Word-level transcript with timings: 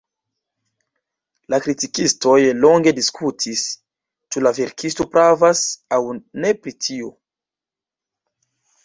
La 1.53 1.57
kritikistoj 1.65 2.37
longe 2.61 2.93
diskutis, 2.99 3.61
ĉu 4.37 4.43
la 4.47 4.53
verkisto 4.61 5.07
pravas 5.13 5.63
aŭ 5.99 6.01
ne 6.45 6.53
pri 6.65 6.75
tio. 6.87 7.13